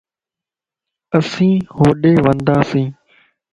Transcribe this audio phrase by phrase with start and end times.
[1.17, 2.87] اسين ھوڏي ونداسين